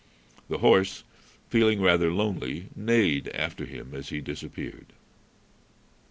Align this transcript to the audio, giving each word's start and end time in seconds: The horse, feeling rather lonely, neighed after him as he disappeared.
The 0.49 0.57
horse, 0.57 1.03
feeling 1.47 1.79
rather 1.79 2.11
lonely, 2.11 2.69
neighed 2.75 3.27
after 3.35 3.67
him 3.67 3.93
as 3.93 4.09
he 4.09 4.19
disappeared. 4.19 4.93